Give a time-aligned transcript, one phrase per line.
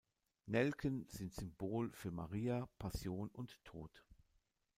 [0.47, 4.03] Nelken sind Symbol für Maria, Passion und Tod.